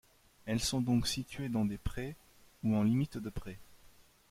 [0.47, 2.15] Elles sont donc situées dans des prés,
[2.63, 3.59] ou en limite de pré.